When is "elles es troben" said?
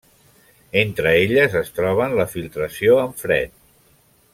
1.25-2.17